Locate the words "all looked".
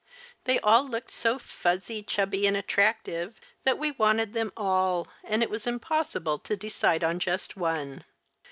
0.61-1.11